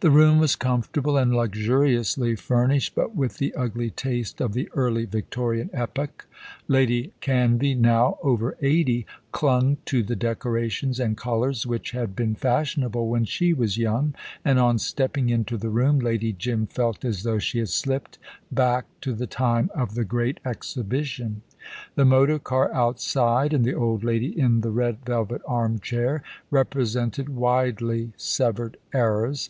The 0.00 0.10
room 0.12 0.38
was 0.38 0.54
comfortable, 0.54 1.16
and 1.16 1.34
luxuriously 1.34 2.36
furnished, 2.36 2.94
but 2.94 3.16
with 3.16 3.38
the 3.38 3.52
ugly 3.54 3.90
taste 3.90 4.40
of 4.40 4.52
the 4.52 4.68
Early 4.74 5.06
Victorian 5.06 5.70
epoch. 5.72 6.26
Lady 6.68 7.12
Canvey, 7.20 7.74
now 7.76 8.18
over 8.22 8.56
eighty, 8.62 9.06
clung 9.32 9.78
to 9.86 10.04
the 10.04 10.14
decorations 10.14 11.00
and 11.00 11.16
colours 11.16 11.66
which 11.66 11.90
had 11.92 12.14
been 12.14 12.36
fashionable 12.36 13.08
when 13.08 13.24
she 13.24 13.52
was 13.52 13.76
young, 13.76 14.14
and 14.44 14.60
on 14.60 14.78
stepping 14.78 15.30
into 15.30 15.56
the 15.56 15.70
room 15.70 15.98
Lady 15.98 16.32
Jim 16.32 16.68
felt 16.68 17.04
as 17.04 17.24
though 17.24 17.40
she 17.40 17.58
had 17.58 17.68
slipped 17.70 18.18
back 18.52 18.84
to 19.00 19.12
the 19.12 19.26
time 19.26 19.68
of 19.74 19.96
the 19.96 20.04
Great 20.04 20.38
Exhibition. 20.44 21.42
The 21.96 22.04
motor 22.04 22.38
car 22.38 22.72
outside, 22.72 23.52
and 23.52 23.64
the 23.64 23.74
old 23.74 24.04
lady 24.04 24.38
in 24.38 24.60
the 24.60 24.70
red 24.70 25.04
velvet 25.04 25.42
armchair, 25.44 26.22
represented 26.52 27.30
widely 27.30 28.12
severed 28.16 28.76
eras. 28.94 29.48